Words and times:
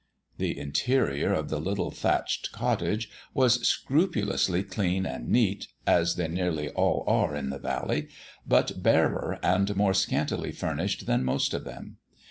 The 0.39 0.57
interior 0.57 1.31
of 1.31 1.49
the 1.51 1.61
tiny 1.63 1.91
thatched 1.91 2.51
cottage 2.51 3.07
was 3.35 3.63
scrupulously 3.67 4.63
clean 4.63 5.05
and 5.05 5.29
neat, 5.29 5.67
as 5.85 6.15
they 6.15 6.27
nearly 6.27 6.69
all 6.69 7.03
are 7.05 7.35
in 7.35 7.51
the 7.51 7.59
valley, 7.59 8.07
but 8.43 8.81
barer 8.81 9.37
and 9.43 9.75
more 9.75 9.93
scantily 9.93 10.51
furnished 10.53 11.05
than 11.05 11.23
most 11.23 11.53
of 11.53 11.65
them. 11.65 11.97